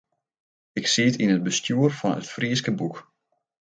[0.79, 2.97] Ik siet yn it bestjoer fan It Fryske Boek.